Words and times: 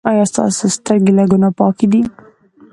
ایا 0.09 0.23
ستاسو 0.31 0.63
سترګې 0.77 1.11
له 1.17 1.23
ګناه 1.31 1.53
پاکې 1.59 1.85
دي؟ 1.91 2.01